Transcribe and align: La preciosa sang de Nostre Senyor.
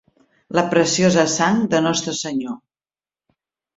La 0.59 0.63
preciosa 0.71 1.25
sang 1.33 1.61
de 1.75 1.83
Nostre 1.89 2.17
Senyor. 2.23 2.59